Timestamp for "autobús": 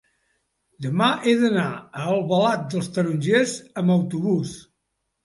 3.97-4.57